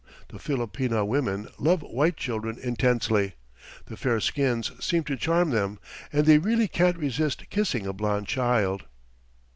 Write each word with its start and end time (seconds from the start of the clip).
The 0.29 0.39
Filipina 0.39 1.05
women 1.05 1.47
love 1.59 1.83
white 1.83 2.17
children 2.17 2.57
intensely; 2.57 3.35
the 3.85 3.95
fair 3.95 4.19
skins 4.19 4.71
seem 4.83 5.03
to 5.03 5.15
charm 5.15 5.51
them, 5.51 5.77
and 6.11 6.25
they 6.25 6.39
really 6.39 6.67
can't 6.67 6.97
resist 6.97 7.47
kissing 7.51 7.85
a 7.85 7.93
blond 7.93 8.25
child." 8.27 8.85